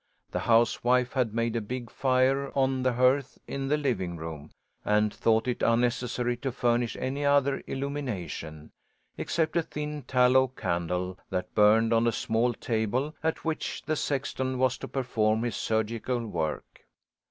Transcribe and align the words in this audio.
The 0.31 0.39
housewife 0.39 1.13
had 1.13 1.31
made 1.35 1.55
a 1.55 1.61
big 1.61 1.91
fire 1.91 2.51
on 2.57 2.81
the 2.81 2.93
hearth 2.93 3.37
in 3.47 3.67
the 3.67 3.77
living 3.77 4.17
room 4.17 4.49
and 4.83 5.13
thought 5.13 5.47
it 5.47 5.61
unnecessary 5.61 6.35
to 6.37 6.51
furnish 6.51 6.97
any 6.99 7.23
other 7.23 7.61
illumination, 7.67 8.71
except 9.15 9.55
a 9.57 9.61
thin 9.61 10.01
tallow 10.01 10.47
candle 10.47 11.19
that 11.29 11.53
burned 11.53 11.93
on 11.93 12.07
a 12.07 12.11
small 12.11 12.51
table, 12.55 13.13
at 13.21 13.45
which 13.45 13.83
the 13.85 13.95
sexton 13.95 14.57
was 14.57 14.75
to 14.79 14.87
perform 14.87 15.43
his 15.43 15.55
surgical 15.55 16.25
work. 16.25 16.87